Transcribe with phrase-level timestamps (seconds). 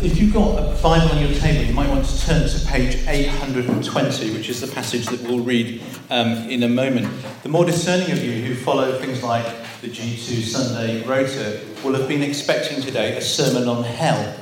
[0.00, 3.04] If you've got a Bible on your table, you might want to turn to page
[3.08, 7.08] 820, which is the passage that we'll read um, in a moment.
[7.42, 9.44] The more discerning of you who follow things like
[9.80, 14.36] the G2 Sunday Rota will have been expecting today a sermon on hell.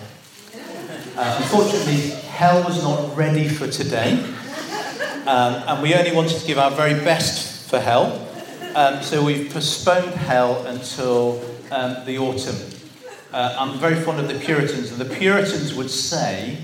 [1.16, 4.12] Uh, unfortunately, hell was not ready for today,
[5.26, 8.28] um, and we only wanted to give our very best for hell,
[8.74, 12.75] um, so we've postponed hell until um, the autumn.
[13.32, 16.58] Uh, I'm very fond of the Puritans, and the Puritans would say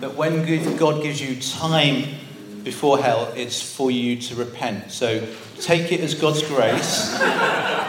[0.00, 0.44] that when
[0.76, 2.04] God gives you time
[2.64, 4.90] before hell, it's for you to repent.
[4.90, 5.26] So
[5.60, 7.16] take it as God's grace.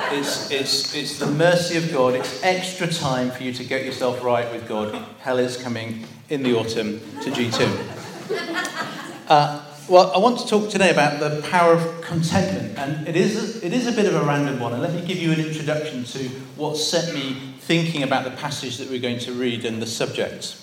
[0.10, 2.14] It's, it's, it's the mercy of God.
[2.14, 4.94] It's extra time for you to get yourself right with God.
[5.20, 7.98] Hell is coming in the autumn to G2.
[9.28, 13.62] Uh, well, I want to talk today about the power of contentment, and it is,
[13.62, 14.74] a, it is a bit of a random one.
[14.74, 18.78] And let me give you an introduction to what set me thinking about the passage
[18.78, 20.56] that we're going to read and the subject.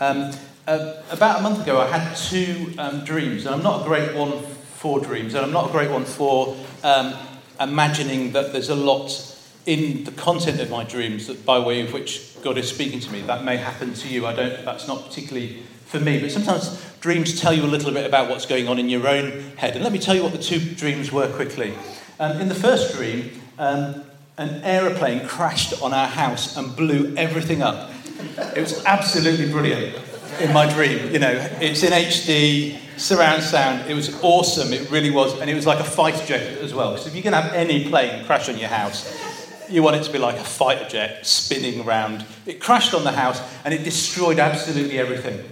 [0.00, 0.32] Um,
[0.66, 4.16] uh, about a month ago, I had two um, dreams, and I'm not a great
[4.16, 7.12] one for dreams, and I'm not a great one for um,
[7.60, 9.36] imagining that there's a lot
[9.66, 13.12] in the content of my dreams that by way of which God is speaking to
[13.12, 13.20] me.
[13.20, 14.24] That may happen to you.
[14.24, 14.64] I don't.
[14.64, 16.20] That's not particularly for me.
[16.20, 19.42] But sometimes dreams tell you a little bit about what's going on in your own
[19.56, 19.74] head.
[19.74, 21.74] And let me tell you what the two dreams were quickly.
[22.18, 24.05] Um, in the first dream, um,
[24.38, 27.90] an aeroplane crashed on our house and blew everything up.
[28.54, 29.96] It was absolutely brilliant
[30.40, 31.12] in my dream.
[31.12, 33.90] You know, it's in HD, surround sound.
[33.90, 34.72] It was awesome.
[34.72, 35.40] It really was.
[35.40, 36.96] And it was like a fighter jet as well.
[36.98, 39.10] So if you can have any plane crash on your house,
[39.70, 42.24] you want it to be like a fighter jet spinning around.
[42.44, 45.42] It crashed on the house and it destroyed absolutely everything.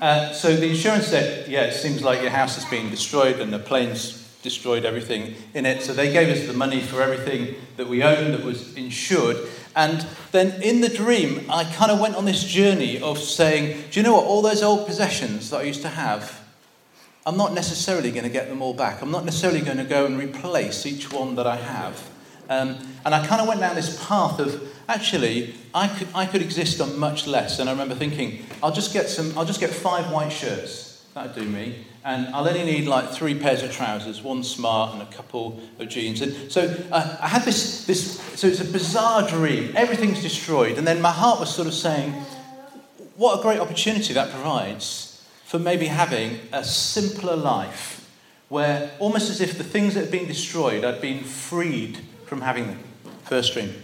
[0.00, 3.52] Uh, so the insurance said, yeah, it seems like your house has been destroyed and
[3.52, 5.82] the plane's destroyed everything in it.
[5.82, 9.36] So they gave us the money for everything that we owned that was insured.
[9.74, 14.00] And then in the dream, I kind of went on this journey of saying, do
[14.00, 14.24] you know what?
[14.24, 16.40] All those old possessions that I used to have,
[17.24, 19.00] I'm not necessarily going to get them all back.
[19.00, 22.10] I'm not necessarily going to go and replace each one that I have.
[22.50, 22.76] Um,
[23.06, 26.80] and I kind of went down this path of actually, I could, I could exist
[26.80, 27.60] on much less.
[27.60, 30.91] And I remember thinking, I'll just get some, I'll just get five white shirts.
[31.14, 31.84] That'd do me.
[32.04, 35.88] And I'll only need like three pairs of trousers, one smart and a couple of
[35.88, 36.22] jeans.
[36.22, 39.72] And so uh, I had this, this, so it's a bizarre dream.
[39.76, 40.78] Everything's destroyed.
[40.78, 42.12] And then my heart was sort of saying,
[43.16, 48.10] what a great opportunity that provides for maybe having a simpler life
[48.48, 52.66] where almost as if the things that had been destroyed, I'd been freed from having
[52.66, 52.78] them.
[53.24, 53.74] First dream.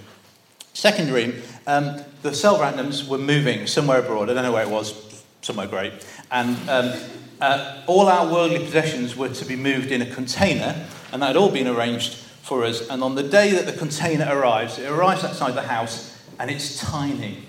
[0.73, 4.31] Second dream, um, the Selvaratnams were moving somewhere abroad.
[4.31, 5.93] I don't know where it was, somewhere great.
[6.31, 6.93] And um,
[7.41, 11.37] uh, all our worldly possessions were to be moved in a container, and that had
[11.37, 12.89] all been arranged for us.
[12.89, 16.81] And on the day that the container arrives, it arrives outside the house, and it's
[16.81, 17.45] tiny.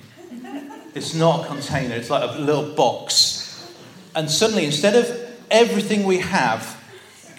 [0.96, 3.72] It's not a container, it's like a little box.
[4.16, 6.78] And suddenly, instead of everything we have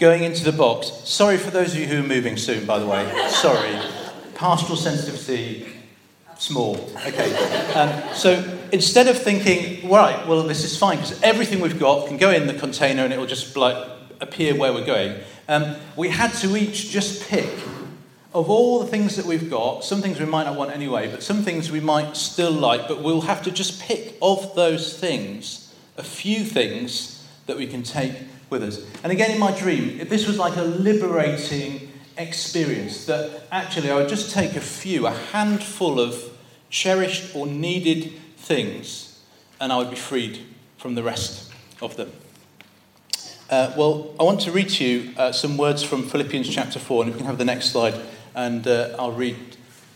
[0.01, 0.91] going into the box.
[1.05, 3.29] Sorry for those of you who are moving soon, by the way.
[3.29, 3.79] Sorry.
[4.35, 5.69] Pastoral sensitivity,
[6.41, 6.77] small.
[7.07, 7.35] Okay.
[7.75, 12.17] Um, so instead of thinking, right, well, this is fine because everything we've got can
[12.17, 13.77] go in the container and it will just like
[14.21, 17.53] appear where we're going, um, we had to each just pick
[18.33, 21.23] of all the things that we've got, some things we might not want anyway, but
[21.23, 25.75] some things we might still like, but we'll have to just pick of those things
[25.97, 28.13] a few things that we can take
[28.49, 28.85] with us.
[29.03, 34.09] And again, in my dream, this was like a liberating experience that actually I would
[34.09, 36.30] just take a few, a handful of
[36.71, 39.21] cherished or needed things,
[39.61, 40.41] and I would be freed
[40.79, 42.11] from the rest of them.
[43.51, 47.03] Uh, well, I want to read to you uh, some words from Philippians chapter 4,
[47.03, 48.01] and if we can have the next slide,
[48.35, 49.37] and uh, I'll read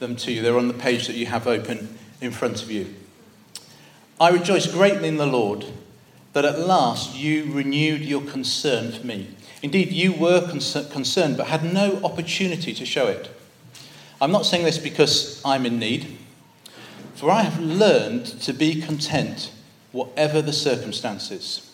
[0.01, 0.43] them to you.
[0.43, 2.95] They're on the page that you have open in front of you.
[4.21, 5.67] I rejoice greatly in the Lord
[6.33, 9.29] that at last you renewed your concern for me.
[9.62, 13.31] Indeed, you were concerned but had no opportunity to show it.
[14.21, 16.19] I'm not saying this because I'm in need,
[17.14, 19.52] for I have learned to be content
[19.93, 21.70] whatever the circumstances.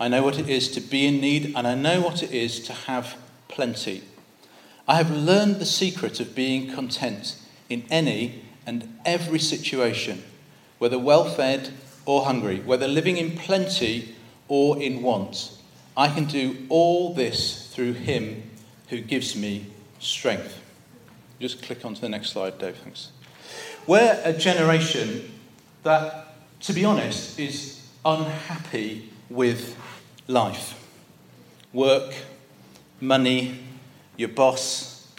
[0.00, 2.60] I know what it is to be in need, and I know what it is
[2.60, 3.16] to have
[3.48, 4.02] plenty.
[4.86, 7.36] I have learned the secret of being content
[7.68, 10.22] in any and every situation,
[10.78, 11.70] whether well fed
[12.06, 14.14] or hungry, whether living in plenty
[14.48, 15.52] or in want.
[15.96, 18.50] I can do all this through him
[18.88, 19.66] who gives me
[19.98, 20.60] strength.
[21.40, 22.76] Just click on to the next slide, Dave.
[22.76, 23.10] Thanks.
[23.88, 25.32] We're a generation
[25.82, 29.74] that, to be honest, is unhappy with
[30.26, 30.78] life.
[31.72, 32.12] Work,
[33.00, 33.58] money,
[34.18, 35.10] your boss,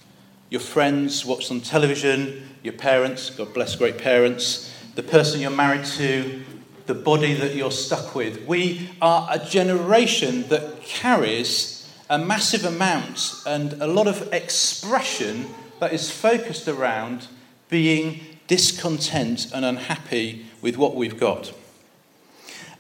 [0.52, 5.86] your friends, what's on television, your parents, God bless great parents, the person you're married
[5.86, 6.44] to,
[6.86, 8.46] the body that you're stuck with.
[8.46, 15.48] We are a generation that carries a massive amount and a lot of expression
[15.80, 17.26] that is focused around
[17.70, 18.20] being
[18.50, 21.54] discontent and unhappy with what we've got.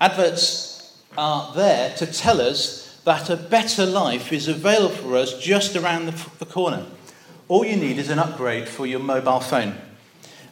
[0.02, 5.76] Adverts are there to tell us that a better life is available for us just
[5.76, 6.86] around the, the corner.
[7.48, 9.76] All you need is an upgrade for your mobile phone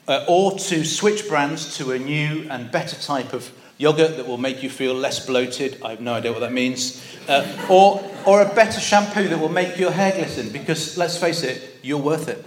[0.07, 4.37] uh, or to switch brands to a new and better type of yogurt that will
[4.37, 5.81] make you feel less bloated.
[5.83, 7.03] I have no idea what that means.
[7.27, 11.43] Uh, or, or a better shampoo that will make your hair glisten because, let's face
[11.43, 12.43] it, you're worth it.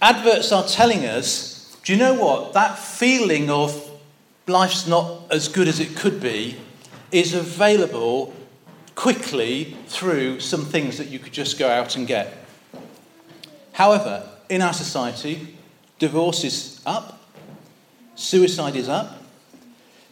[0.00, 1.56] Adverts are telling us
[1.86, 2.54] do you know what?
[2.54, 3.88] That feeling of
[4.48, 6.56] life's not as good as it could be
[7.12, 8.34] is available
[8.96, 12.32] quickly through some things that you could just go out and get.
[13.72, 15.56] However, in our society,
[16.00, 17.20] divorce is up,
[18.16, 19.22] suicide is up,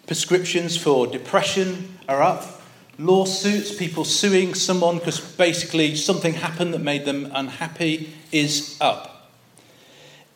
[0.06, 2.62] prescriptions for depression are up,
[2.98, 9.13] lawsuits, people suing someone because basically something happened that made them unhappy, is up.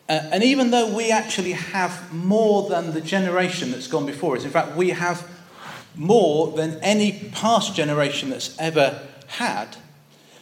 [0.09, 4.43] Uh, and even though we actually have more than the generation that's gone before us,
[4.43, 5.29] in fact, we have
[5.95, 9.77] more than any past generation that's ever had,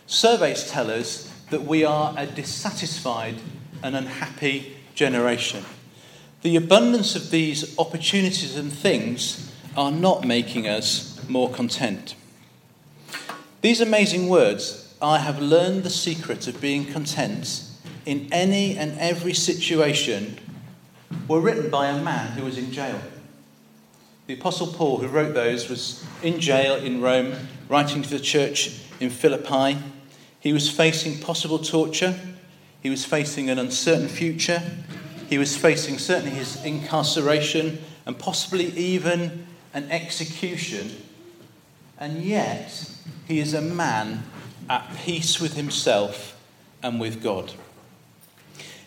[0.06, 3.36] surveys tell us that we are a dissatisfied
[3.84, 5.66] and unhappy generation.
[6.44, 12.16] The abundance of these opportunities and things are not making us more content.
[13.62, 17.67] These amazing words, I have learned the secret of being content
[18.08, 20.40] in any and every situation,
[21.28, 23.02] were written by a man who was in jail.
[24.28, 27.36] The Apostle Paul, who wrote those, was in jail in Rome,
[27.68, 29.78] writing to the church in Philippi.
[30.40, 32.18] He was facing possible torture.
[32.82, 34.64] He was facing an uncertain future.
[35.30, 40.92] He was facing certainly his incarceration and possibly even an execution.
[42.00, 42.90] And yet,
[43.28, 44.24] he is a man
[44.70, 46.40] at peace with himself
[46.82, 47.52] and with God.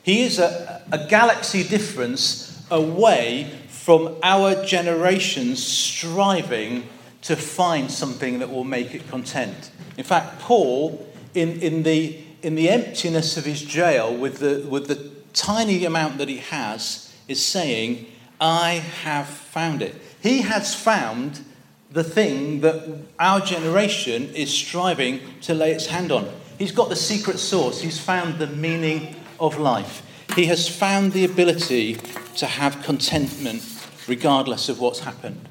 [0.02, 6.88] He is a, a galaxy difference away from our generation's striving
[7.22, 9.70] to find something that will make it content.
[9.96, 14.88] In fact, Paul, in, in the in the emptiness of his jail, with the, with
[14.88, 18.06] the tiny amount that he has, is saying,
[18.40, 18.74] I
[19.04, 19.94] have found it.
[20.22, 21.44] He has found
[21.90, 26.30] the thing that our generation is striving to lay its hand on.
[26.58, 30.02] He's got the secret source, he's found the meaning of life.
[30.36, 31.94] He has found the ability
[32.36, 33.62] to have contentment
[34.06, 35.48] regardless of what's happened.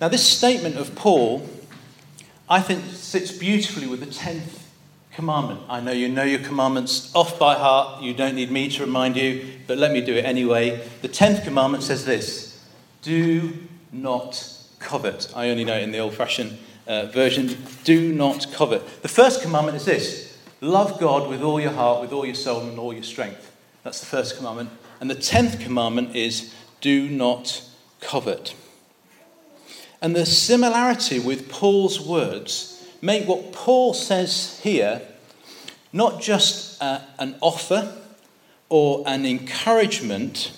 [0.00, 1.48] Now, this statement of Paul,
[2.48, 4.60] I think, sits beautifully with the 10th
[5.12, 5.60] commandment.
[5.68, 8.02] I know you know your commandments off by heart.
[8.02, 10.88] You don't need me to remind you, but let me do it anyway.
[11.02, 12.64] The 10th commandment says this
[13.02, 13.58] Do
[13.92, 15.32] not covet.
[15.36, 16.56] I only know it in the old fashioned
[16.86, 17.56] uh, version.
[17.84, 19.02] Do not covet.
[19.02, 20.29] The first commandment is this
[20.60, 23.50] Love God with all your heart, with all your soul, and all your strength.
[23.82, 24.70] That's the first commandment.
[25.00, 27.62] And the 10th commandment is Do not
[28.00, 28.54] covet.
[30.02, 35.02] And the similarity with Paul's words make what Paul says here
[35.92, 37.96] not just uh, an offer
[38.68, 40.52] or an encouragement,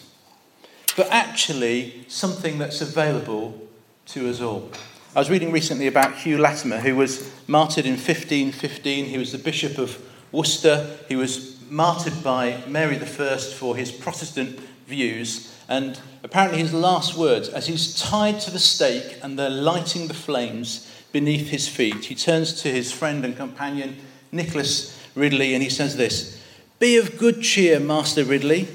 [0.97, 3.59] but actually something that's available
[4.07, 4.71] to us all.
[5.15, 9.05] I was reading recently about Hugh Latimer, who was martyred in 1515.
[9.05, 10.03] He was the Bishop of
[10.33, 10.97] Worcester.
[11.07, 15.55] He was martyred by Mary I for his Protestant views.
[15.69, 20.15] And apparently, his last words, as he's tied to the stake and they're lighting the
[20.15, 22.07] flames, beneath his feet.
[22.07, 23.99] He turns to his friend and companion,
[24.33, 26.43] Nicholas Ridley, and he says this
[26.79, 28.67] Be of good cheer, Master Ridley.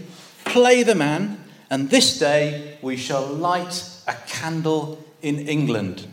[0.46, 6.08] Play the man, and this day we shall light a candle in England.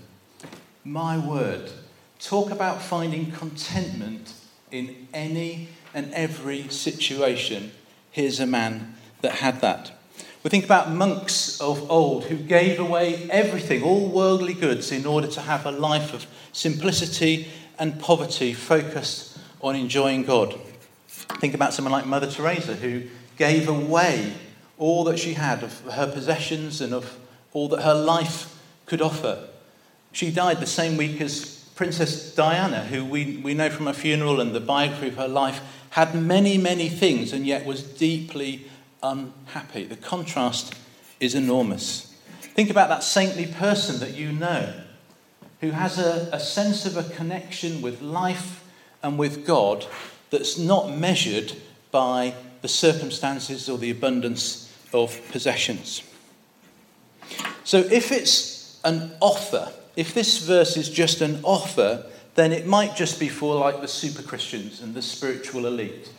[0.85, 1.71] My word.
[2.19, 4.35] Talk about finding contentment
[4.71, 7.73] in any and every situation.
[8.11, 9.93] Here's a man that had that.
[10.43, 15.27] We think about monks of old who gave away everything, all worldly goods, in order
[15.29, 17.49] to have a life of simplicity
[17.79, 20.55] and poverty focused on enjoying God.
[21.09, 23.05] Think about someone like Mother Teresa who
[23.39, 24.35] gave away
[24.77, 27.19] all that she had of her possessions and of
[27.55, 29.49] all that her life could offer.
[30.15, 34.41] She died the same week as Princess Diana, who we, we know from her funeral
[34.41, 38.67] and the biography of her life, had many, many things and yet was deeply
[39.03, 39.85] unhappy.
[39.85, 40.73] The contrast
[41.19, 42.15] is enormous.
[42.41, 44.73] Think about that saintly person that you know
[45.61, 48.65] who has a, a sense of a connection with life
[49.03, 49.85] and with God
[50.31, 51.55] that's not measured
[51.91, 56.05] by the circumstances or the abundance of possessions.
[57.65, 62.97] So if it's an offer, if this verse is just an offer, then it might
[62.97, 66.11] just be for like the super Christians and the spiritual elite.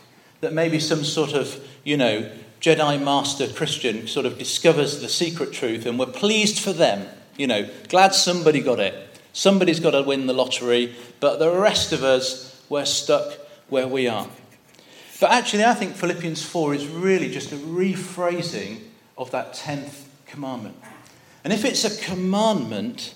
[0.42, 2.30] That maybe some sort of, you know,
[2.62, 7.08] Jedi Master Christian sort of discovers the secret truth and we're pleased for them.
[7.38, 8.94] You know, glad somebody got it.
[9.34, 13.34] Somebody's got to win the lottery, but the rest of us, we're stuck
[13.68, 14.28] where we are.
[15.20, 18.80] But actually, I think Philippians 4 is really just a rephrasing
[19.18, 20.78] of that 10th commandment.
[21.44, 23.14] And if it's a commandment,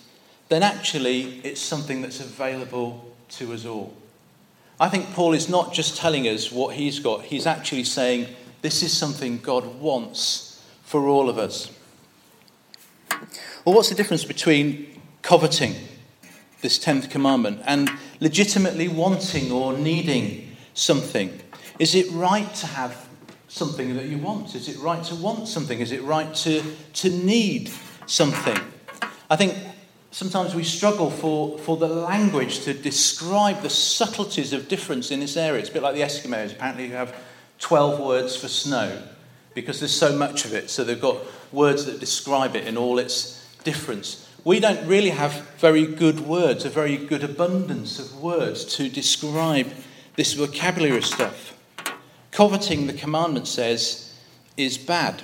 [0.49, 3.93] then actually it's something that's available to us all.
[4.79, 8.27] I think Paul is not just telling us what he's got, he's actually saying
[8.61, 11.71] this is something God wants for all of us.
[13.65, 15.75] Well, what's the difference between coveting,
[16.61, 17.89] this 10th commandment, and
[18.19, 21.39] legitimately wanting or needing something?
[21.77, 23.07] Is it right to have
[23.49, 24.55] something that you want?
[24.55, 25.79] Is it right to want something?
[25.79, 26.63] Is it right to,
[26.93, 27.69] to need
[28.05, 28.57] something?
[29.29, 29.55] I think
[30.11, 35.37] sometimes we struggle for, for the language to describe the subtleties of difference in this
[35.37, 35.59] area.
[35.59, 36.53] It's a bit like the Eskimos.
[36.53, 37.15] Apparently, you have
[37.59, 39.01] 12 words for snow
[39.53, 40.69] because there's so much of it.
[40.69, 41.17] So they've got
[41.51, 44.27] words that describe it in all its difference.
[44.43, 49.71] We don't really have very good words, a very good abundance of words to describe
[50.15, 51.57] this vocabulary stuff.
[52.31, 54.13] Coveting, the commandment says,
[54.55, 55.23] is bad.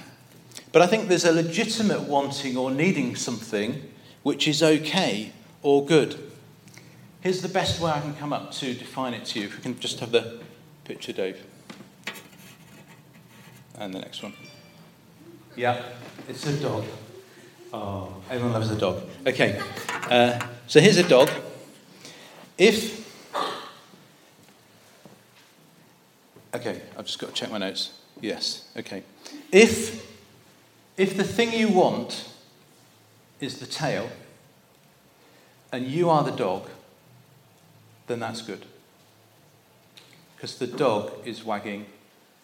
[0.72, 3.90] But I think there's a legitimate wanting or needing something
[4.26, 6.20] which is okay or good.
[7.22, 9.46] Here's the best way I can come up to define it to you.
[9.46, 10.40] If we can just have the
[10.84, 11.46] picture, Dave.
[13.78, 14.34] And the next one.
[15.56, 15.80] Yeah,
[16.28, 16.86] it's a dog.
[17.72, 19.04] Oh, everyone loves a dog.
[19.28, 19.62] Okay,
[20.10, 21.30] uh, so here's a dog.
[22.58, 23.06] If.
[26.56, 27.92] Okay, I've just got to check my notes.
[28.22, 29.04] Yes, okay.
[29.52, 30.04] If,
[30.98, 32.32] if the thing you want
[33.40, 34.10] is the tail,
[35.72, 36.70] and you are the dog,
[38.08, 38.66] then that's good.
[40.36, 41.86] Because the dog is wagging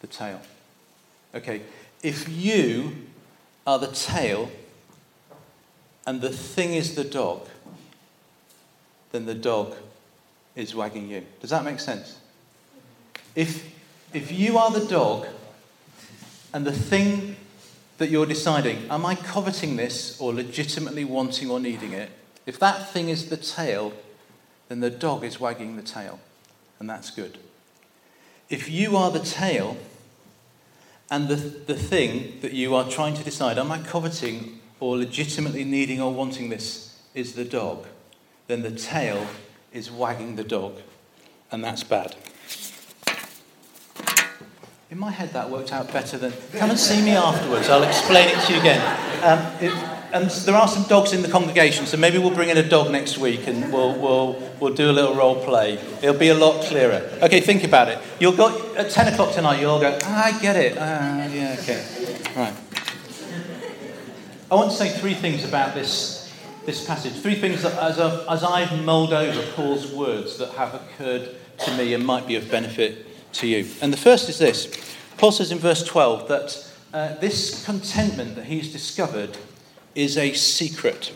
[0.01, 0.41] the tail.
[1.33, 1.61] Okay,
[2.03, 3.07] if you
[3.65, 4.51] are the tail
[6.05, 7.47] and the thing is the dog,
[9.11, 9.75] then the dog
[10.55, 11.25] is wagging you.
[11.39, 12.17] Does that make sense?
[13.35, 13.73] If,
[14.13, 15.27] if you are the dog
[16.53, 17.35] and the thing
[18.01, 22.09] that you're deciding, am I coveting this or legitimately wanting or needing it?
[22.47, 23.93] If that thing is the tail,
[24.69, 26.19] then the dog is wagging the tail,
[26.79, 27.37] and that's good.
[28.49, 29.77] If you are the tail,
[31.11, 35.63] and the, the thing that you are trying to decide, am I coveting or legitimately
[35.63, 37.85] needing or wanting this, is the dog,
[38.47, 39.27] then the tail
[39.71, 40.73] is wagging the dog,
[41.51, 42.15] and that's bad.
[44.91, 46.33] In my head, that worked out better than.
[46.51, 48.81] Come and see me afterwards, I'll explain it to you again.
[49.23, 49.71] Um, it,
[50.11, 52.91] and there are some dogs in the congregation, so maybe we'll bring in a dog
[52.91, 55.79] next week and we'll, we'll, we'll do a little role play.
[56.01, 57.09] It'll be a lot clearer.
[57.21, 57.99] Okay, think about it.
[58.19, 60.77] You'll go, at 10 o'clock tonight, you'll go, ah, I get it.
[60.77, 61.85] Ah, yeah, okay.
[62.35, 62.53] Right.
[64.51, 66.29] I want to say three things about this,
[66.65, 67.13] this passage.
[67.13, 71.29] Three things that, as, as I've mulled over Paul's words that have occurred
[71.59, 73.67] to me and might be of benefit to you.
[73.81, 74.67] And the first is this
[75.17, 79.37] Paul says in verse 12 that uh, this contentment that he's discovered
[79.95, 81.13] is a secret.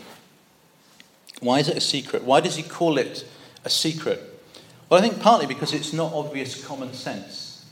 [1.40, 2.24] Why is it a secret?
[2.24, 3.26] Why does he call it
[3.64, 4.22] a secret?
[4.88, 7.66] Well, I think partly because it's not obvious common sense.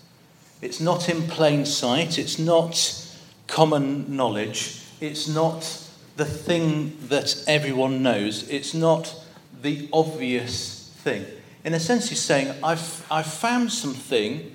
[0.60, 2.18] It's not in plain sight.
[2.18, 3.06] It's not
[3.46, 4.80] common knowledge.
[5.00, 8.48] It's not the thing that everyone knows.
[8.48, 9.14] It's not
[9.62, 11.24] the obvious thing.
[11.64, 14.54] In a sense, he's saying, I've, I've found something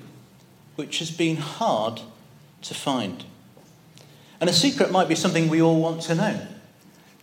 [0.75, 2.01] which has been hard
[2.61, 3.25] to find.
[4.39, 6.39] And a secret might be something we all want to know.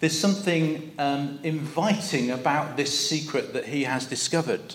[0.00, 4.74] There's something um, inviting about this secret that he has discovered.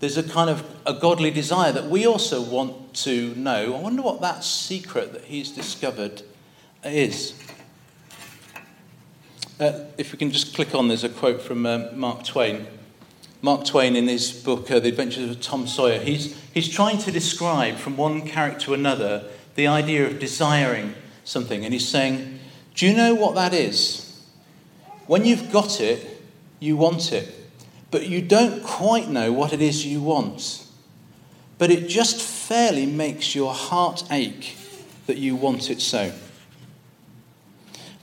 [0.00, 3.74] There's a kind of a godly desire that we also want to know.
[3.74, 6.22] I wonder what that secret that he's discovered
[6.84, 7.40] is.
[9.58, 12.66] Uh, if we can just click on, there's a quote from uh, Mark Twain.
[13.40, 17.12] Mark Twain, in his book, uh, The Adventures of Tom Sawyer, he's, he's trying to
[17.12, 21.64] describe from one character to another the idea of desiring something.
[21.64, 22.40] And he's saying,
[22.74, 24.22] Do you know what that is?
[25.06, 26.20] When you've got it,
[26.58, 27.32] you want it,
[27.92, 30.66] but you don't quite know what it is you want.
[31.58, 34.56] But it just fairly makes your heart ache
[35.06, 36.12] that you want it so.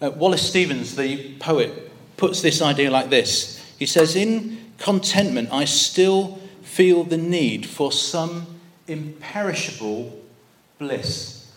[0.02, 5.66] Uh, Wallace Stevens, the poet, puts this idea like this He says, In contentment, I
[5.66, 8.48] still feel the need for some
[8.88, 10.20] imperishable
[10.78, 11.52] bliss.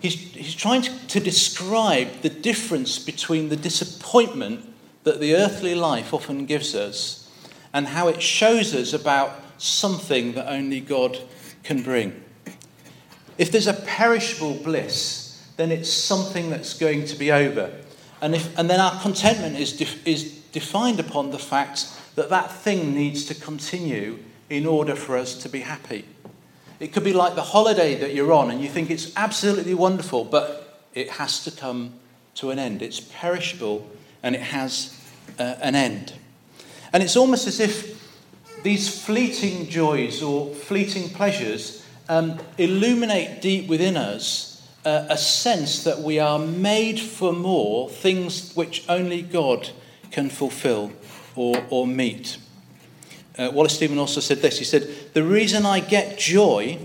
[0.00, 4.66] he's, he's trying to, to describe the difference between the disappointment
[5.04, 7.30] that the earthly life often gives us
[7.72, 11.18] and how it shows us about something that only God
[11.62, 12.22] can bring.
[13.38, 17.72] If there's a perishable bliss, then it's something that's going to be over.
[18.22, 22.52] And, if, and then our contentment is, def, is defined upon the fact that that
[22.52, 26.04] thing needs to continue in order for us to be happy.
[26.80, 30.24] It could be like the holiday that you're on and you think it's absolutely wonderful,
[30.24, 31.94] but it has to come
[32.36, 32.82] to an end.
[32.82, 33.88] It's perishable
[34.22, 34.98] and it has
[35.38, 36.14] uh, an end.
[36.92, 38.00] And it's almost as if
[38.62, 44.50] these fleeting joys or fleeting pleasures um, illuminate deep within us
[44.84, 49.70] uh, a sense that we are made for more, things which only God
[50.10, 50.90] can fulfill
[51.36, 52.38] or, or meet
[53.40, 54.58] uh, Wallace Stephen also said this.
[54.58, 56.78] He said, The reason I get joy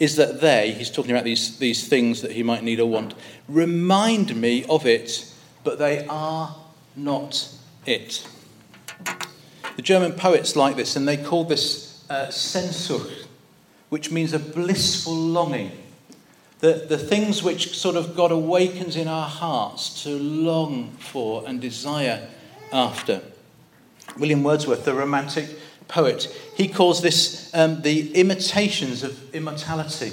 [0.00, 3.14] is that they, he's talking about these, these things that he might need or want,
[3.46, 5.32] remind me of it,
[5.62, 6.56] but they are
[6.96, 7.48] not
[7.86, 8.26] it.
[9.76, 12.32] The German poets like this, and they call this uh,
[13.90, 15.70] which means a blissful longing.
[16.58, 21.60] The, the things which sort of God awakens in our hearts to long for and
[21.60, 22.28] desire
[22.72, 23.22] after.
[24.18, 25.48] William Wordsworth, the romantic
[25.88, 26.24] poet,
[26.56, 30.12] he calls this um, the intimations of immortality.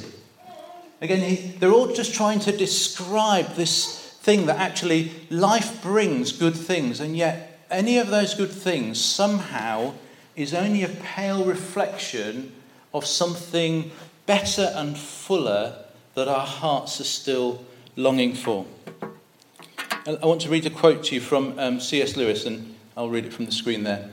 [1.02, 6.56] Again, he, they're all just trying to describe this thing that actually life brings good
[6.56, 9.94] things, and yet any of those good things somehow
[10.36, 12.54] is only a pale reflection
[12.94, 13.92] of something
[14.26, 15.76] better and fuller
[16.16, 17.64] that our hearts are still
[17.96, 18.66] longing for.
[20.06, 22.18] I want to read a quote to you from um, C.S.
[22.18, 24.10] Lewis, and I'll read it from the screen there.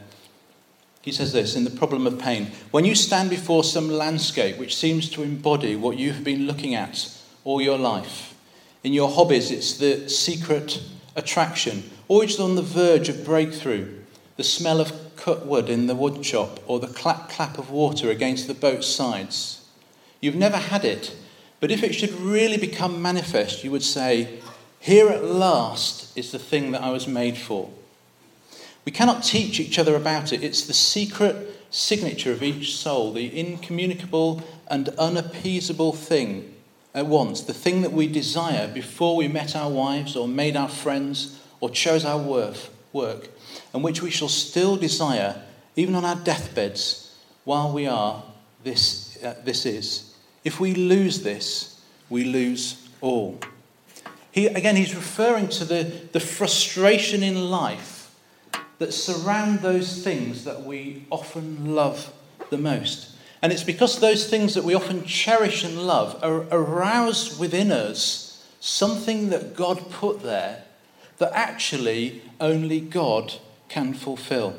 [1.02, 4.76] He says this in The Problem of Pain When you stand before some landscape which
[4.76, 7.10] seems to embody what you have been looking at
[7.42, 8.36] all your life,
[8.84, 10.80] in your hobbies, it's the secret
[11.16, 13.92] attraction, it's on the verge of breakthrough,
[14.36, 18.08] the smell of cut wood in the wood shop, or the clap clap of water
[18.08, 19.66] against the boat's sides.
[20.20, 21.12] You've never had it,
[21.58, 24.38] but if it should really become manifest, you would say,
[24.78, 27.68] Here at last is the thing that I was made for.
[28.86, 30.44] We cannot teach each other about it.
[30.44, 36.54] It's the secret signature of each soul, the incommunicable and unappeasable thing
[36.94, 40.68] at once, the thing that we desire before we met our wives or made our
[40.68, 42.16] friends or chose our
[42.92, 43.28] work,
[43.74, 45.42] and which we shall still desire
[45.74, 48.22] even on our deathbeds while we are
[48.62, 50.14] this, uh, this is.
[50.44, 53.40] If we lose this, we lose all.
[54.30, 57.95] He, again, he's referring to the, the frustration in life
[58.78, 62.12] that surround those things that we often love
[62.50, 63.12] the most.
[63.42, 68.44] And it's because those things that we often cherish and love are aroused within us
[68.60, 70.64] something that God put there
[71.18, 73.34] that actually only God
[73.68, 74.56] can fulfill.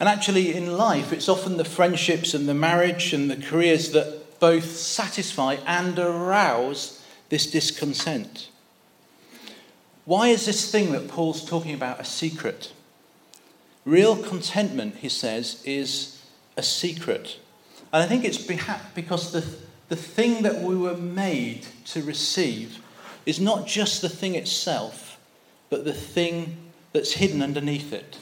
[0.00, 4.40] And actually, in life, it's often the friendships and the marriage and the careers that
[4.40, 8.48] both satisfy and arouse this discontent.
[10.04, 12.72] Why is this thing that Paul's talking about a secret?
[13.84, 16.22] Real contentment, he says, is
[16.56, 17.38] a secret.
[17.92, 19.44] And I think it's because the,
[19.88, 22.78] the thing that we were made to receive
[23.26, 25.18] is not just the thing itself,
[25.68, 26.56] but the thing
[26.92, 28.18] that's hidden underneath it.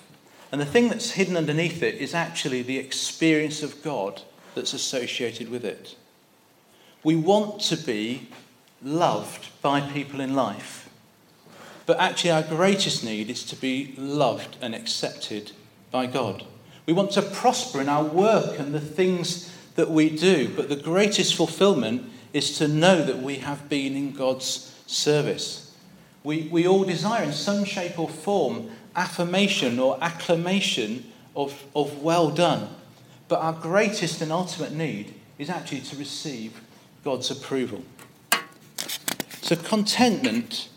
[0.52, 4.22] And the thing that's hidden underneath it is actually the experience of God
[4.54, 5.94] that's associated with it.
[7.04, 8.28] We want to be
[8.82, 10.89] loved by people in life.
[11.90, 15.50] But actually, our greatest need is to be loved and accepted
[15.90, 16.44] by God.
[16.86, 20.76] We want to prosper in our work and the things that we do, but the
[20.76, 25.74] greatest fulfillment is to know that we have been in God's service.
[26.22, 32.30] We, we all desire, in some shape or form, affirmation or acclamation of, of well
[32.30, 32.68] done.
[33.26, 36.60] But our greatest and ultimate need is actually to receive
[37.02, 37.82] God's approval.
[39.42, 40.68] So, contentment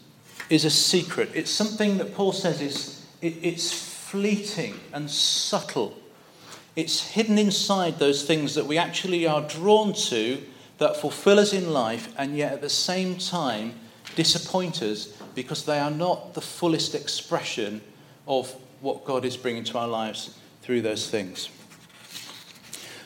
[0.49, 1.29] is a secret.
[1.33, 5.97] It's something that Paul says is it, it's fleeting and subtle.
[6.75, 10.41] It's hidden inside those things that we actually are drawn to
[10.77, 13.73] that fulfill us in life and yet at the same time
[14.15, 17.81] disappoint us because they are not the fullest expression
[18.27, 21.49] of what God is bringing to our lives through those things.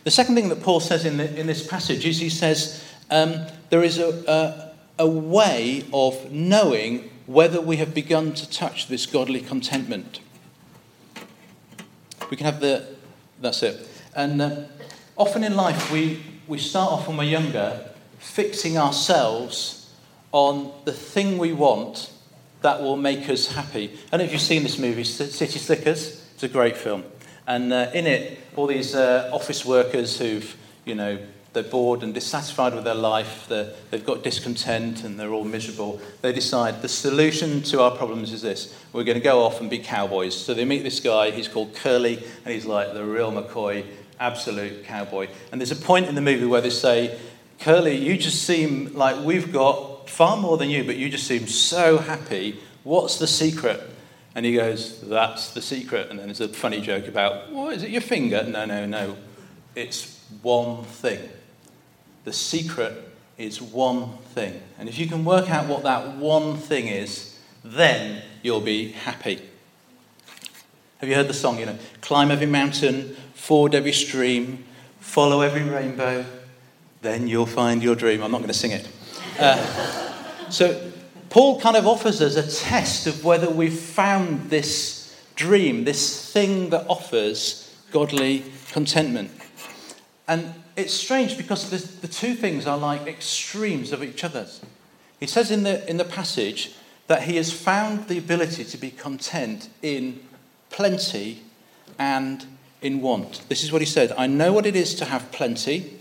[0.03, 3.45] The second thing that Paul says in, the, in this passage is he says um,
[3.69, 9.05] there is a, a, a way of knowing whether we have begun to touch this
[9.05, 10.21] godly contentment.
[12.31, 12.87] We can have the,
[13.39, 13.87] that's it.
[14.15, 14.63] And uh,
[15.15, 17.83] often in life, we, we start off when we're younger
[18.17, 19.93] fixing ourselves
[20.31, 22.11] on the thing we want
[22.61, 23.91] that will make us happy.
[24.07, 26.25] I don't know if you've seen this movie, City Slickers.
[26.33, 27.03] It's a great film.
[27.45, 31.19] And uh, in it, all these uh, office workers who've, you know,
[31.57, 35.99] they're bored and dissatisfied with their life, they've got discontent and they're all miserable.
[36.21, 39.67] They decide the solution to our problems is this we're going to go off and
[39.67, 40.35] be cowboys.
[40.35, 43.87] So they meet this guy, he's called Curly, and he's like the real McCoy,
[44.19, 45.29] absolute cowboy.
[45.51, 47.19] And there's a point in the movie where they say,
[47.59, 51.47] Curly, you just seem like we've got far more than you, but you just seem
[51.47, 52.59] so happy.
[52.83, 53.81] What's the secret?
[54.35, 56.11] And he goes, That's the secret.
[56.11, 58.43] And then there's a funny joke about, What is it, your finger?
[58.43, 59.17] No, no, no.
[59.73, 61.29] It's one thing.
[62.27, 62.93] The secret
[63.37, 64.61] is one thing.
[64.77, 69.41] And if you can work out what that one thing is, then you'll be happy.
[70.97, 71.77] Have you heard the song, you know?
[72.01, 74.65] Climb every mountain, ford every stream,
[74.99, 76.25] follow every rainbow,
[77.01, 78.21] then you'll find your dream.
[78.21, 78.89] I'm not going to sing it.
[79.39, 80.91] Uh, so,
[81.29, 86.71] Paul kind of offers us a test of whether we've found this dream, this thing
[86.71, 89.31] that offers godly contentment.
[90.27, 94.61] And it's strange because the, the two things are like extremes of each other's.
[95.19, 96.75] He says in the, in the passage
[97.07, 100.21] that he has found the ability to be content in
[100.69, 101.41] plenty
[101.97, 102.45] and
[102.81, 103.41] in want.
[103.49, 105.93] This is what he said I know what it is to have plenty.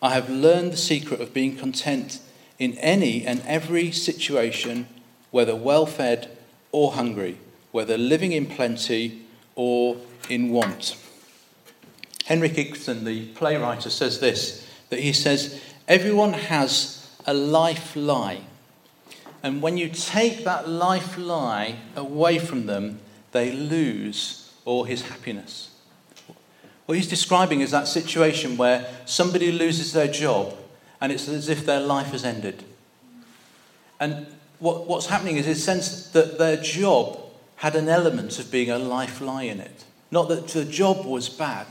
[0.00, 2.20] I have learned the secret of being content
[2.58, 4.86] in any and every situation,
[5.30, 6.36] whether well fed
[6.70, 7.38] or hungry,
[7.72, 9.22] whether living in plenty
[9.56, 9.96] or
[10.28, 10.96] in want.
[12.26, 18.40] Henrik Ibsen, the playwright, says this that he says, Everyone has a life lie.
[19.44, 22.98] And when you take that life lie away from them,
[23.30, 25.70] they lose all his happiness.
[26.86, 30.56] What he's describing is that situation where somebody loses their job
[31.00, 32.64] and it's as if their life has ended.
[34.00, 34.26] And
[34.58, 37.20] what, what's happening is a sense that their job
[37.56, 39.84] had an element of being a life lie in it.
[40.10, 41.66] Not that the job was bad,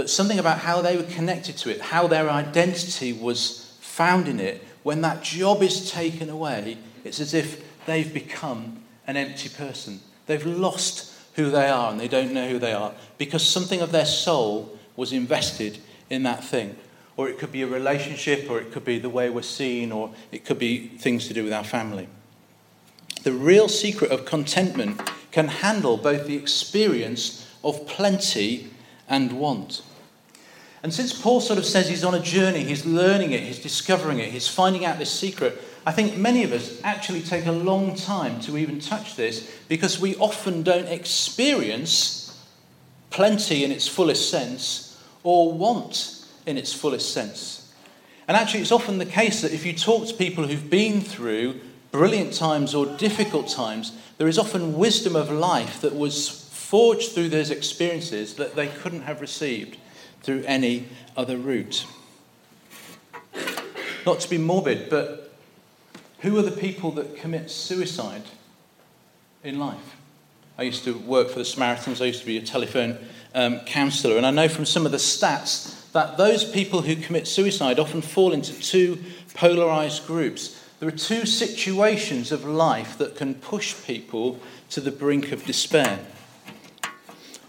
[0.00, 4.40] but something about how they were connected to it, how their identity was found in
[4.40, 4.64] it.
[4.82, 10.00] When that job is taken away, it's as if they've become an empty person.
[10.26, 13.92] They've lost who they are and they don't know who they are because something of
[13.92, 15.76] their soul was invested
[16.08, 16.76] in that thing.
[17.18, 20.14] Or it could be a relationship, or it could be the way we're seen, or
[20.32, 22.08] it could be things to do with our family.
[23.22, 24.98] The real secret of contentment
[25.30, 28.70] can handle both the experience of plenty
[29.06, 29.82] and want.
[30.82, 34.18] And since Paul sort of says he's on a journey, he's learning it, he's discovering
[34.18, 37.94] it, he's finding out this secret, I think many of us actually take a long
[37.94, 42.38] time to even touch this because we often don't experience
[43.08, 47.72] plenty in its fullest sense or want in its fullest sense.
[48.28, 51.60] And actually, it's often the case that if you talk to people who've been through
[51.90, 57.30] brilliant times or difficult times, there is often wisdom of life that was forged through
[57.30, 59.76] those experiences that they couldn't have received
[60.22, 61.86] through any other route.
[64.06, 65.32] Not to be morbid, but
[66.20, 68.22] who are the people that commit suicide
[69.42, 69.96] in life?
[70.58, 72.98] I used to work for the Samaritans, I used to be a telephone
[73.34, 77.26] um, counsellor, and I know from some of the stats that those people who commit
[77.26, 79.02] suicide often fall into two
[79.34, 80.62] polarised groups.
[80.78, 84.38] There are two situations of life that can push people
[84.70, 85.98] to the brink of despair.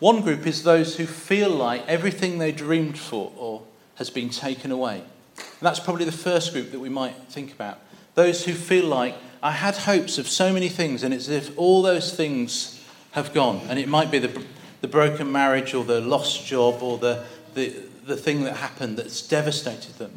[0.01, 3.61] One group is those who feel like everything they dreamed for or
[3.97, 4.95] has been taken away.
[4.95, 7.77] And that's probably the first group that we might think about.
[8.15, 11.57] Those who feel like I had hopes of so many things, and it's as if
[11.57, 13.61] all those things have gone.
[13.69, 14.43] And it might be the,
[14.81, 17.71] the broken marriage or the lost job or the, the,
[18.07, 20.13] the thing that happened that's devastated them.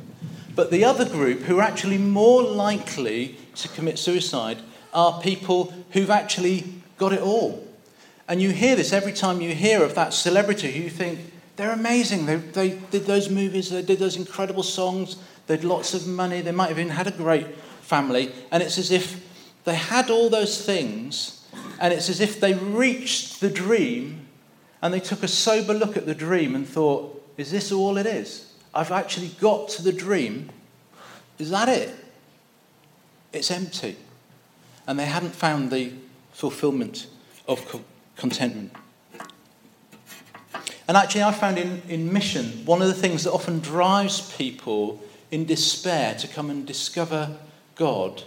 [0.55, 4.61] But the other group, who are actually more likely to commit suicide,
[4.95, 7.64] are people who've actually got it all.
[8.29, 12.27] And you hear this every time you hear of that celebrity, you think, they're amazing.
[12.27, 16.41] They, they did those movies, they did those incredible songs, they had lots of money,
[16.41, 18.33] they might have even had a great family.
[18.51, 19.25] And it's as if
[19.65, 21.47] they had all those things,
[21.79, 24.27] and it's as if they reached the dream
[24.83, 28.07] and they took a sober look at the dream and thought, is this all it
[28.07, 28.53] is?
[28.75, 30.51] I've actually got to the dream.
[31.39, 31.95] Is that it?
[33.33, 33.97] It's empty.
[34.87, 35.93] And they hadn't found the
[36.33, 37.07] fulfillment
[37.49, 37.65] of
[38.17, 38.73] contentment.
[40.87, 45.03] And actually, I found in, in mission, one of the things that often drives people
[45.31, 47.37] in despair to come and discover
[47.75, 48.23] God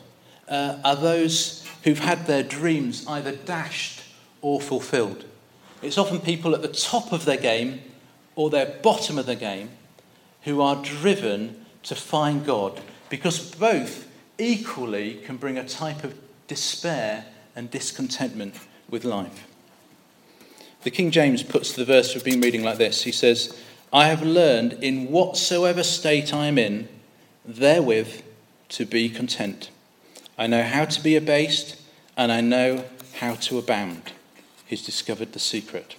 [0.47, 4.01] uh, are those who've had their dreams either dashed
[4.41, 5.25] or fulfilled.
[5.81, 7.81] It's often people at the top of their game
[8.35, 9.69] or their bottom of the game
[10.43, 16.15] who are driven to find God because both equally can bring a type of
[16.47, 18.55] despair and discontentment
[18.89, 19.46] with life.
[20.87, 24.21] The King James puts the verse we've been reading like this He says, I have
[24.21, 26.87] learned in whatsoever state I am in,
[27.43, 28.21] therewith
[28.69, 29.69] to be content.
[30.37, 31.75] I know how to be abased,
[32.15, 34.13] and I know how to abound.
[34.65, 35.97] He's discovered the secret.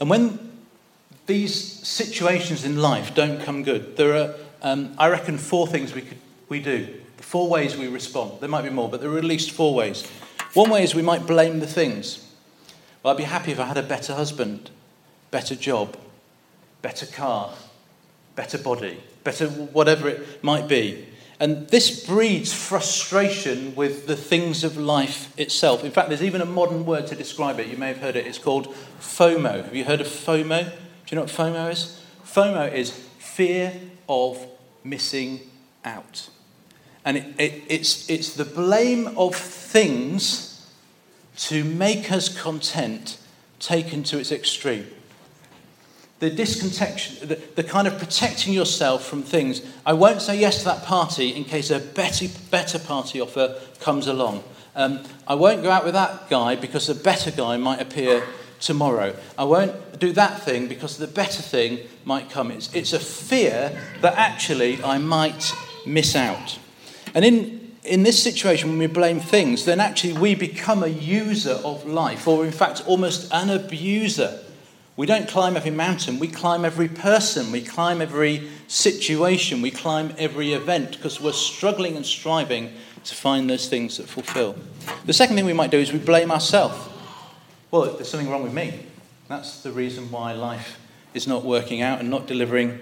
[0.00, 0.60] And when
[1.26, 6.00] these situations in life don't come good, there are, um, I reckon, four things we,
[6.00, 6.92] could, we do.
[7.18, 8.40] Four ways we respond.
[8.40, 10.04] There might be more, but there are at least four ways.
[10.54, 12.21] One way is we might blame the things.
[13.02, 14.70] Well, I'd be happy if I had a better husband,
[15.30, 15.96] better job,
[16.82, 17.54] better car,
[18.36, 21.06] better body, better whatever it might be.
[21.40, 25.82] And this breeds frustration with the things of life itself.
[25.82, 27.66] In fact, there's even a modern word to describe it.
[27.66, 28.26] You may have heard it.
[28.26, 29.64] It's called FOMO.
[29.64, 30.64] Have you heard of FOMO?
[30.64, 30.70] Do
[31.10, 32.00] you know what FOMO is?
[32.24, 33.72] FOMO is fear
[34.08, 34.46] of
[34.84, 35.40] missing
[35.84, 36.28] out.
[37.04, 40.51] And it, it, it's, it's the blame of things
[41.36, 43.18] to make us content
[43.58, 44.86] taken to its extreme
[46.22, 49.60] the disconnection, the, the kind of protecting yourself from things.
[49.84, 54.06] I won't say yes to that party in case a better, better party offer comes
[54.06, 54.44] along.
[54.76, 58.22] Um, I won't go out with that guy because a better guy might appear
[58.60, 59.16] tomorrow.
[59.36, 62.52] I won't do that thing because the better thing might come.
[62.52, 65.52] It's, it's a fear that actually I might
[65.84, 66.56] miss out.
[67.16, 71.58] And in, in this situation, when we blame things, then actually we become a user
[71.64, 74.38] of life, or in fact, almost an abuser
[74.94, 80.14] we don't climb every mountain, we climb every person, we climb every situation, we climb
[80.18, 82.70] every event because we're struggling and striving
[83.04, 84.54] to find those things that fulfill.
[85.06, 86.76] The second thing we might do is we blame ourselves.
[87.70, 88.86] Well, there's something wrong with me.
[89.28, 90.78] That's the reason why life
[91.14, 92.78] is not working out and not delivering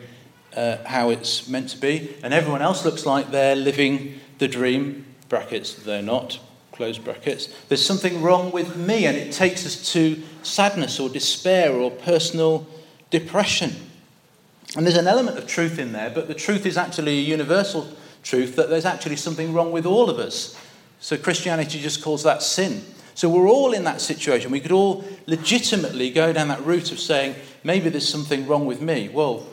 [0.56, 2.16] uh, how it's meant to be.
[2.24, 6.40] And everyone else looks like they're living the dream, brackets, they're not,
[6.72, 7.54] close brackets.
[7.68, 12.66] There's something wrong with me, and it takes us to sadness or despair or personal
[13.10, 13.70] depression.
[14.76, 17.86] And there's an element of truth in there, but the truth is actually a universal
[18.22, 20.58] truth that there's actually something wrong with all of us.
[21.00, 22.82] So Christianity just calls that sin.
[23.14, 24.50] So we're all in that situation.
[24.50, 28.80] We could all legitimately go down that route of saying, maybe there's something wrong with
[28.80, 29.10] me.
[29.10, 29.46] Well,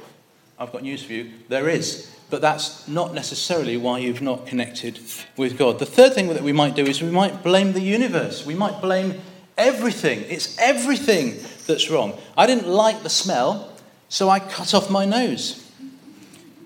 [0.58, 1.32] I've got news for you.
[1.50, 2.10] There is.
[2.30, 5.00] But that's not necessarily why you've not connected
[5.38, 5.80] with God.
[5.80, 8.46] The third thing that we might do is we might blame the universe.
[8.46, 9.22] We might blame
[9.58, 10.24] Everything.
[10.30, 12.18] It's everything that's wrong.
[12.38, 13.74] I didn't like the smell,
[14.08, 15.64] so I cut off my nose.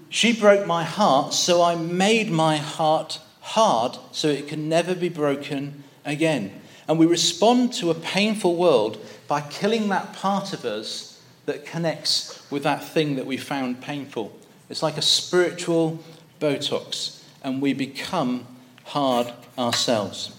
[0.09, 5.07] She broke my heart, so I made my heart hard so it can never be
[5.07, 6.51] broken again.
[6.85, 8.97] And we respond to a painful world
[9.29, 14.37] by killing that part of us that connects with that thing that we found painful.
[14.71, 15.99] It's like a spiritual
[16.39, 18.47] Botox, and we become
[18.85, 20.33] hard ourselves.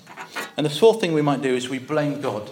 [0.56, 2.50] And the fourth thing we might do is we blame God.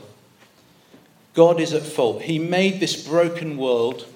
[1.33, 2.23] God is at fault.
[2.23, 4.07] He made this broken world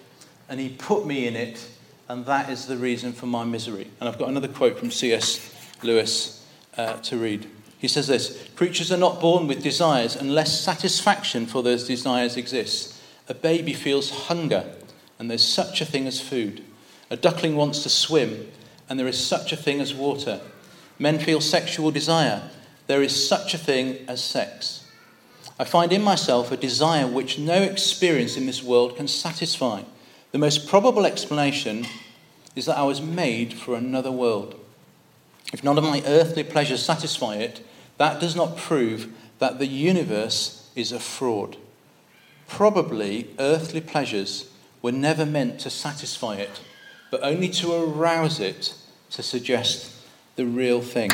[0.47, 1.67] and He put me in it,
[2.07, 3.89] and that is the reason for my misery.
[3.99, 5.51] And I've got another quote from C.S.
[5.83, 6.47] Lewis
[6.77, 7.49] uh, to read.
[7.79, 13.01] He says this Creatures are not born with desires unless satisfaction for those desires exists.
[13.27, 14.71] A baby feels hunger,
[15.19, 16.63] and there's such a thing as food.
[17.15, 18.51] A duckling wants to swim,
[18.89, 20.41] and there is such a thing as water.
[20.99, 22.51] Men feel sexual desire,
[22.89, 24.85] there is such a thing as sex.
[25.57, 29.83] I find in myself a desire which no experience in this world can satisfy.
[30.33, 31.87] The most probable explanation
[32.57, 34.59] is that I was made for another world.
[35.53, 37.65] If none of my earthly pleasures satisfy it,
[37.97, 41.59] that does not prove that the universe is a fraud.
[42.49, 44.51] Probably earthly pleasures
[44.83, 46.61] were never meant to satisfy it,
[47.15, 48.75] but only to arouse it
[49.09, 49.95] to suggest
[50.35, 51.13] the real thing.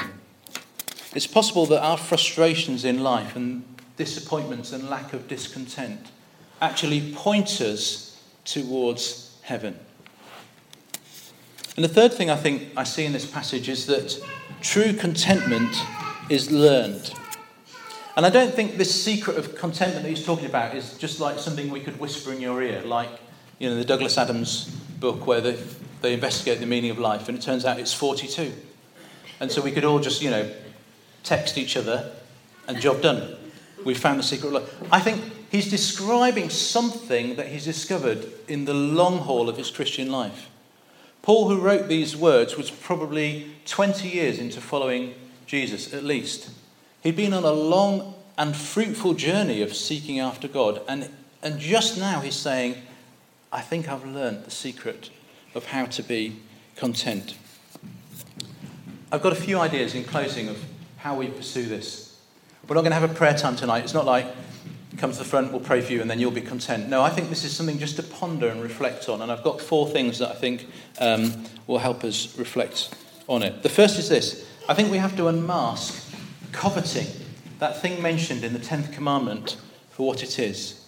[1.15, 3.63] It's possible that our frustrations in life and
[3.99, 6.07] disappointments and lack of discontent
[6.63, 9.79] actually point us towards heaven.
[11.77, 14.19] And the third thing I think I see in this passage is that
[14.63, 15.77] true contentment
[16.31, 17.13] is learned.
[18.17, 21.39] And I don't think this secret of contentment that he's talking about is just like
[21.39, 23.11] something we could whisper in your ear, like
[23.61, 24.65] you know the Douglas Adams
[24.99, 25.57] book where they,
[26.01, 28.53] they investigate the meaning of life, and it turns out it's 42.
[29.39, 30.51] And so we could all just, you know,
[31.23, 32.11] text each other,
[32.67, 33.37] and job done.
[33.85, 34.93] We found the secret life.
[34.93, 40.11] I think he's describing something that he's discovered in the long haul of his Christian
[40.11, 40.49] life.
[41.23, 45.15] Paul, who wrote these words, was probably 20 years into following
[45.47, 46.51] Jesus, at least.
[47.03, 50.81] He'd been on a long and fruitful journey of seeking after God.
[50.89, 51.11] And,
[51.43, 52.77] and just now he's saying,
[53.53, 55.11] I think I've learned the secret
[55.55, 56.37] of how to be
[56.77, 57.35] content.
[59.11, 60.63] I've got a few ideas in closing of
[60.99, 62.21] how we pursue this.
[62.69, 63.83] We're not going to have a prayer time tonight.
[63.83, 64.27] It's not like
[64.99, 66.89] come to the front, we'll pray for you, and then you'll be content.
[66.89, 69.23] No, I think this is something just to ponder and reflect on.
[69.23, 70.67] And I've got four things that I think
[71.01, 72.95] um, will help us reflect
[73.27, 73.63] on it.
[73.63, 76.13] The first is this I think we have to unmask
[76.53, 77.07] coveting,
[77.59, 79.57] that thing mentioned in the 10th commandment,
[79.91, 80.80] for what it is.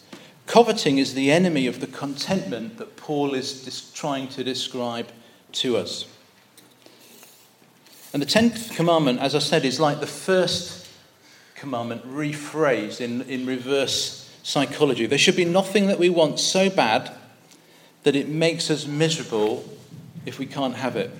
[0.46, 5.08] Coveting is the enemy of the contentment that Paul is dis- trying to describe
[5.52, 6.06] to us.
[8.12, 10.88] And the 10th commandment, as I said, is like the first
[11.54, 15.06] commandment rephrased in, in reverse psychology.
[15.06, 17.12] There should be nothing that we want so bad
[18.02, 19.64] that it makes us miserable
[20.26, 21.10] if we can't have it.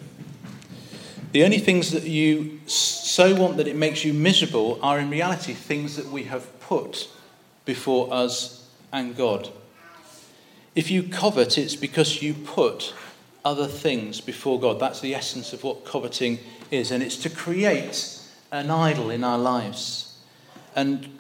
[1.33, 5.55] The only things that you so want that it makes you miserable are in reality
[5.55, 7.09] things that we have put
[7.65, 8.62] before us
[8.93, 9.51] and God.
[10.75, 12.95] If you covet, it's because you put
[13.45, 14.79] other things before God.
[14.79, 16.39] That's the essence of what coveting
[16.71, 18.19] is, and it's to create
[18.51, 20.19] an idol in our lives.
[20.75, 21.19] And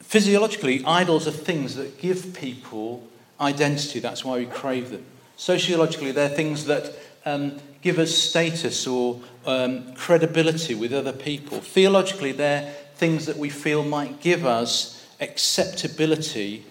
[0.00, 3.06] physiologically, idols are things that give people
[3.40, 3.98] identity.
[4.00, 5.04] That's why we crave them.
[5.36, 6.92] Sociologically, they're things that
[7.24, 11.58] um, give us status or um, credibility with other people.
[11.58, 16.64] Theologically, they're things that we feel might give us acceptability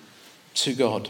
[0.54, 1.10] to God.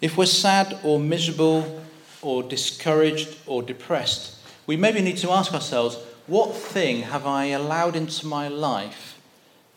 [0.00, 1.80] If we're sad or miserable
[2.20, 7.94] or discouraged or depressed, we maybe need to ask ourselves what thing have I allowed
[7.94, 9.18] into my life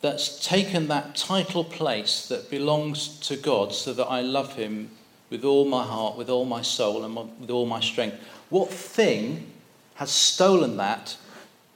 [0.02, 4.90] that's taken that title place that belongs to God so that I love Him
[5.30, 8.18] with all my heart, with all my soul, and with all my strength?
[8.50, 9.52] What thing
[9.96, 11.18] has stolen that,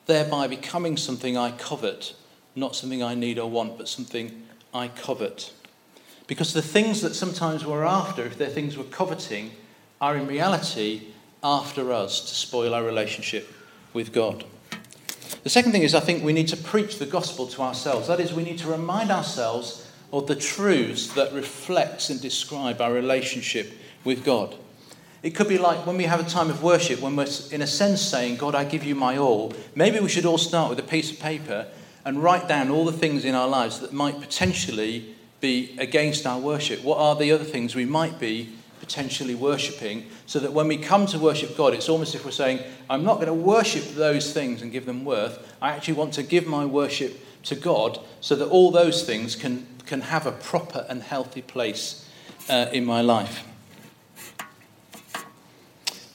[0.08, 2.16] thereby becoming something I covet,
[2.56, 5.54] not something I need or want, but something I covet?
[6.28, 9.52] Because the things that sometimes we're after, if they're things we're coveting,
[10.00, 11.08] are in reality
[11.44, 13.52] after us to spoil our relationship
[13.94, 14.46] with God.
[15.44, 18.08] The second thing is, I think we need to preach the gospel to ourselves.
[18.08, 22.94] That is, we need to remind ourselves of the truths that reflects and describe our
[22.94, 23.74] relationship
[24.06, 24.56] with God.
[25.22, 27.68] It could be like when we have a time of worship, when we're in a
[27.68, 29.54] sense saying, God, I give you my all.
[29.76, 31.68] Maybe we should all start with a piece of paper
[32.06, 36.40] and write down all the things in our lives that might potentially be against our
[36.40, 36.84] worship?
[36.84, 40.06] What are the other things we might be potentially worshipping?
[40.26, 43.16] So that when we come to worship God, it's almost if we're saying, I'm not
[43.16, 45.56] going to worship those things and give them worth.
[45.62, 49.68] I actually want to give my worship to God so that all those things can,
[49.86, 52.10] can have a proper and healthy place
[52.50, 53.44] uh, in my life.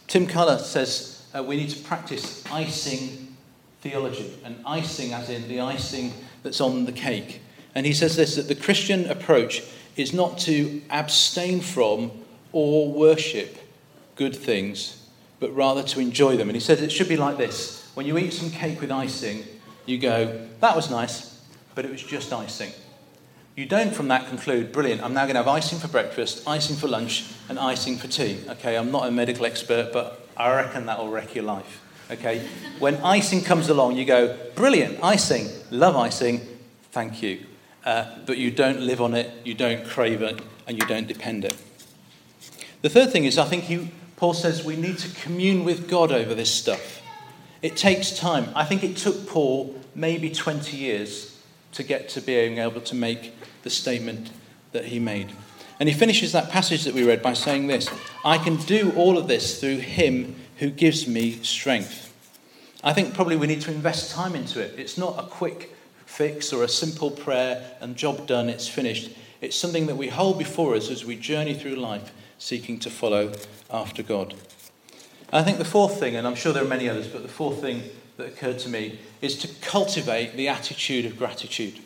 [0.07, 3.28] Tim Keller says uh, we need to practice icing
[3.81, 6.13] theology, and icing as in the icing
[6.43, 7.41] that's on the cake.
[7.75, 9.63] And he says this that the Christian approach
[9.97, 12.11] is not to abstain from
[12.53, 13.59] or worship
[14.17, 15.07] good things,
[15.41, 16.49] but rather to enjoy them.
[16.49, 19.43] And he says it should be like this when you eat some cake with icing,
[19.85, 21.43] you go, that was nice,
[21.75, 22.71] but it was just icing.
[23.57, 26.77] You don't from that conclude, brilliant, I'm now going to have icing for breakfast, icing
[26.77, 28.39] for lunch, and icing for tea.
[28.51, 31.83] Okay, I'm not a medical expert, but I reckon that will wreck your life.
[32.11, 32.47] Okay,
[32.79, 36.41] when icing comes along, you go, brilliant, icing, love icing,
[36.91, 37.45] thank you
[37.89, 41.45] uh, but you don't live on it, you don't crave it, and you don't depend
[41.45, 41.57] it.
[42.83, 46.35] The third thing is, I think Paul says we need to commune with God over
[46.35, 47.01] this stuff.
[47.63, 48.51] It takes time.
[48.55, 51.41] I think it took Paul maybe 20 years
[51.73, 54.31] to get to being able to make the statement
[54.73, 55.33] that he made.
[55.81, 57.89] And he finishes that passage that we read by saying this
[58.23, 62.15] I can do all of this through him who gives me strength.
[62.83, 64.79] I think probably we need to invest time into it.
[64.79, 65.75] It's not a quick
[66.07, 69.11] fix or a simple prayer and job done, it's finished.
[69.41, 73.33] It's something that we hold before us as we journey through life seeking to follow
[73.71, 74.35] after God.
[75.33, 77.61] I think the fourth thing, and I'm sure there are many others, but the fourth
[77.61, 77.83] thing
[78.17, 81.79] that occurred to me is to cultivate the attitude of gratitude.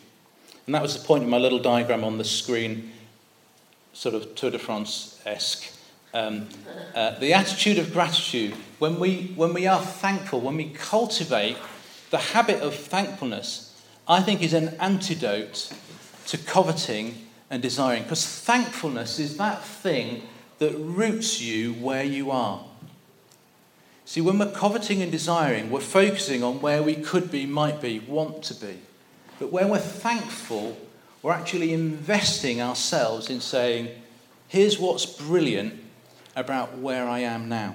[0.67, 2.93] And that was the point in my little diagram on the screen,
[3.93, 5.73] sort of Tour de France esque.
[6.15, 6.49] Um,
[6.95, 11.57] uh, the attitude of gratitude, when we, when we are thankful, when we cultivate
[12.11, 15.73] the habit of thankfulness, I think is an antidote
[16.27, 18.03] to coveting and desiring.
[18.03, 20.23] Because thankfulness is that thing
[20.59, 22.63] that roots you where you are.
[24.05, 28.01] See, when we're coveting and desiring, we're focusing on where we could be, might be,
[28.01, 28.79] want to be.
[29.39, 30.77] But when we're thankful,
[31.23, 33.89] we're actually investing ourselves in saying,
[34.49, 35.82] here's what's brilliant
[36.35, 37.74] about where I am now.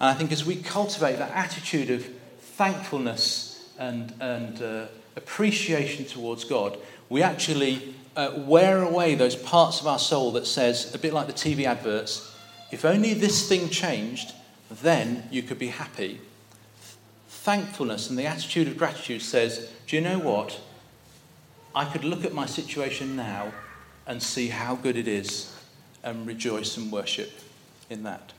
[0.00, 2.06] And I think as we cultivate that attitude of
[2.40, 9.86] thankfulness and, and uh, appreciation towards God, we actually uh, wear away those parts of
[9.86, 12.34] our soul that says, a bit like the TV adverts,
[12.70, 14.34] if only this thing changed,
[14.70, 16.20] then you could be happy.
[17.28, 20.60] Thankfulness and the attitude of gratitude says, Do you know what?
[21.74, 23.52] I could look at my situation now
[24.06, 25.54] and see how good it is
[26.02, 27.30] and rejoice and worship
[27.90, 28.32] in that.